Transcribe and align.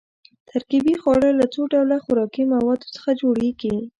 ترکیبي 0.49 0.95
خواړه 1.01 1.29
له 1.39 1.45
څو 1.53 1.61
ډوله 1.73 1.97
خوراکي 2.03 2.43
موادو 2.53 2.87
څخه 2.95 3.09
جوړیږي. 3.21 3.75